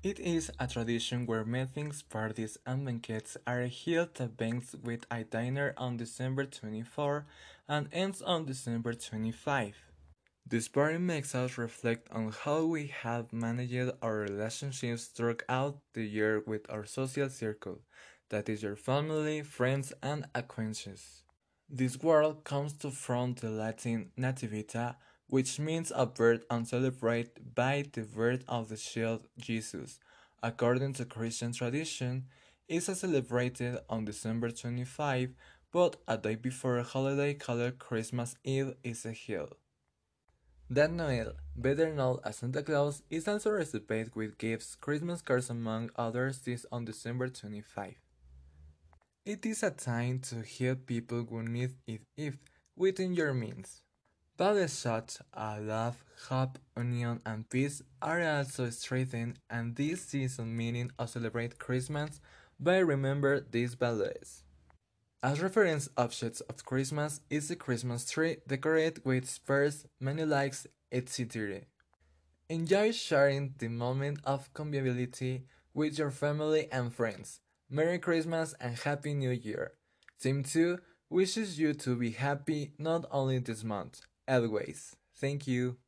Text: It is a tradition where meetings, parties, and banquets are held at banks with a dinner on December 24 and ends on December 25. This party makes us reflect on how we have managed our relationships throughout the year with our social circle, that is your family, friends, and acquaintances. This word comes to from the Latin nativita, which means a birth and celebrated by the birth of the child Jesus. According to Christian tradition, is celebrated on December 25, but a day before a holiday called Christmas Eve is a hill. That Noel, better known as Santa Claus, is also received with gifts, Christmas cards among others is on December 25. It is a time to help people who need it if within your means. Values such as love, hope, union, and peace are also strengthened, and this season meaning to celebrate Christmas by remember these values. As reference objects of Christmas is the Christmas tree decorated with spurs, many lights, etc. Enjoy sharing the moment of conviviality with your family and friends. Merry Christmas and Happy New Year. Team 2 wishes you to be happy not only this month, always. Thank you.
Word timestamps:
It 0.00 0.20
is 0.20 0.52
a 0.60 0.68
tradition 0.68 1.26
where 1.26 1.44
meetings, 1.44 2.02
parties, 2.02 2.56
and 2.64 2.86
banquets 2.86 3.36
are 3.48 3.66
held 3.66 4.20
at 4.20 4.36
banks 4.36 4.76
with 4.80 5.04
a 5.10 5.24
dinner 5.24 5.74
on 5.76 5.96
December 5.96 6.44
24 6.44 7.26
and 7.68 7.88
ends 7.90 8.22
on 8.22 8.46
December 8.46 8.94
25. 8.94 9.74
This 10.46 10.68
party 10.68 10.98
makes 10.98 11.34
us 11.34 11.58
reflect 11.58 12.08
on 12.12 12.30
how 12.30 12.66
we 12.66 12.86
have 12.86 13.32
managed 13.32 13.90
our 14.00 14.18
relationships 14.18 15.06
throughout 15.06 15.80
the 15.94 16.04
year 16.04 16.44
with 16.46 16.70
our 16.70 16.84
social 16.84 17.28
circle, 17.28 17.80
that 18.30 18.48
is 18.48 18.62
your 18.62 18.76
family, 18.76 19.42
friends, 19.42 19.92
and 20.00 20.26
acquaintances. 20.32 21.24
This 21.68 22.00
word 22.00 22.44
comes 22.44 22.72
to 22.74 22.92
from 22.92 23.34
the 23.34 23.50
Latin 23.50 24.12
nativita, 24.16 24.94
which 25.28 25.58
means 25.58 25.92
a 25.94 26.06
birth 26.06 26.44
and 26.50 26.66
celebrated 26.66 27.54
by 27.54 27.84
the 27.92 28.02
birth 28.02 28.44
of 28.48 28.68
the 28.68 28.76
child 28.76 29.28
Jesus. 29.38 30.00
According 30.42 30.94
to 30.94 31.04
Christian 31.04 31.52
tradition, 31.52 32.24
is 32.68 32.84
celebrated 32.84 33.78
on 33.88 34.04
December 34.04 34.50
25, 34.50 35.34
but 35.72 35.96
a 36.06 36.18
day 36.18 36.34
before 36.34 36.78
a 36.78 36.82
holiday 36.82 37.34
called 37.34 37.78
Christmas 37.78 38.36
Eve 38.44 38.74
is 38.84 39.06
a 39.06 39.12
hill. 39.12 39.56
That 40.70 40.92
Noel, 40.92 41.32
better 41.56 41.94
known 41.94 42.18
as 42.24 42.36
Santa 42.36 42.62
Claus, 42.62 43.02
is 43.08 43.26
also 43.26 43.50
received 43.50 44.14
with 44.14 44.36
gifts, 44.36 44.76
Christmas 44.76 45.22
cards 45.22 45.48
among 45.48 45.90
others 45.96 46.46
is 46.46 46.66
on 46.70 46.84
December 46.84 47.28
25. 47.28 47.94
It 49.24 49.46
is 49.46 49.62
a 49.62 49.70
time 49.70 50.20
to 50.28 50.42
help 50.42 50.86
people 50.86 51.24
who 51.24 51.42
need 51.42 51.74
it 51.86 52.02
if 52.16 52.36
within 52.76 53.14
your 53.14 53.32
means. 53.32 53.82
Values 54.38 54.72
such 54.72 55.18
as 55.36 55.62
love, 55.64 56.04
hope, 56.28 56.60
union, 56.76 57.20
and 57.26 57.50
peace 57.50 57.82
are 58.00 58.22
also 58.22 58.70
strengthened, 58.70 59.40
and 59.50 59.74
this 59.74 60.02
season 60.02 60.56
meaning 60.56 60.92
to 60.96 61.08
celebrate 61.08 61.58
Christmas 61.58 62.20
by 62.60 62.78
remember 62.78 63.40
these 63.40 63.74
values. 63.74 64.44
As 65.24 65.40
reference 65.40 65.88
objects 65.96 66.40
of 66.42 66.64
Christmas 66.64 67.20
is 67.28 67.48
the 67.48 67.56
Christmas 67.56 68.08
tree 68.08 68.36
decorated 68.46 69.04
with 69.04 69.28
spurs, 69.28 69.86
many 69.98 70.24
lights, 70.24 70.68
etc. 70.92 71.62
Enjoy 72.48 72.92
sharing 72.92 73.54
the 73.58 73.66
moment 73.66 74.20
of 74.22 74.54
conviviality 74.54 75.46
with 75.74 75.98
your 75.98 76.12
family 76.12 76.68
and 76.70 76.94
friends. 76.94 77.40
Merry 77.68 77.98
Christmas 77.98 78.54
and 78.60 78.76
Happy 78.76 79.14
New 79.14 79.30
Year. 79.32 79.72
Team 80.22 80.44
2 80.44 80.78
wishes 81.10 81.58
you 81.58 81.74
to 81.74 81.96
be 81.96 82.12
happy 82.12 82.70
not 82.78 83.04
only 83.10 83.38
this 83.38 83.64
month, 83.64 84.02
always. 84.28 84.94
Thank 85.16 85.46
you. 85.46 85.78